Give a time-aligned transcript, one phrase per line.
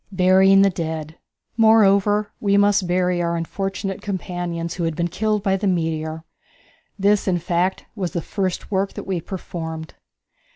[0.11, 1.19] Burying the Dead.
[1.57, 6.23] Moreover, we must bury our unfortunate companions who had been killed by the meteor.
[6.97, 9.93] This, in fact, was the first work that we performed.